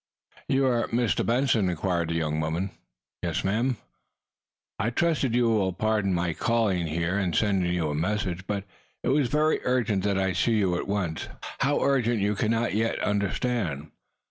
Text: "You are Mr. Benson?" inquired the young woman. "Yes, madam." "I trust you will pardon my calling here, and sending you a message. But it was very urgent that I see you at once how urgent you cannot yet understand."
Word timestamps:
"You 0.47 0.65
are 0.65 0.87
Mr. 0.87 1.23
Benson?" 1.23 1.69
inquired 1.69 2.09
the 2.09 2.15
young 2.15 2.39
woman. 2.39 2.71
"Yes, 3.21 3.43
madam." 3.43 3.77
"I 4.79 4.89
trust 4.89 5.21
you 5.21 5.47
will 5.49 5.73
pardon 5.73 6.11
my 6.15 6.33
calling 6.33 6.87
here, 6.87 7.19
and 7.19 7.35
sending 7.35 7.71
you 7.71 7.87
a 7.87 7.93
message. 7.93 8.47
But 8.47 8.63
it 9.03 9.09
was 9.09 9.27
very 9.29 9.59
urgent 9.63 10.03
that 10.05 10.17
I 10.17 10.33
see 10.33 10.53
you 10.57 10.75
at 10.75 10.87
once 10.87 11.27
how 11.59 11.81
urgent 11.81 12.19
you 12.19 12.33
cannot 12.33 12.73
yet 12.73 12.97
understand." 13.03 13.91